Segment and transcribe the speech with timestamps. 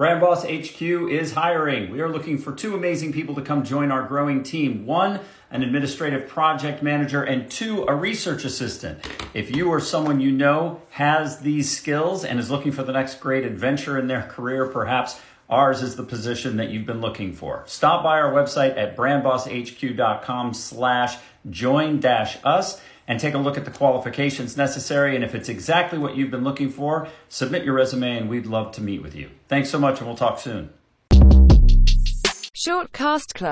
[0.00, 1.90] Brand Boss HQ is hiring.
[1.90, 4.86] We are looking for two amazing people to come join our growing team.
[4.86, 9.06] One, an administrative project manager, and two, a research assistant.
[9.34, 13.20] If you or someone you know has these skills and is looking for the next
[13.20, 17.62] great adventure in their career, perhaps ours is the position that you've been looking for.
[17.66, 21.18] Stop by our website at brandbosshq.com slash
[21.50, 25.14] join dash us and take a look at the qualifications necessary.
[25.14, 28.72] And if it's exactly what you've been looking for, submit your resume and we'd love
[28.72, 29.30] to meet with you.
[29.48, 30.70] Thanks so much and we'll talk soon.
[32.60, 33.50] Shortcast Club